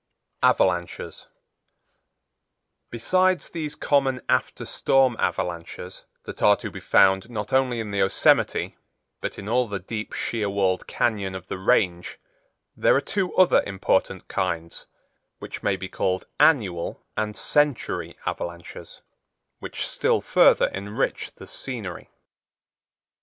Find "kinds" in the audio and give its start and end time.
14.27-14.87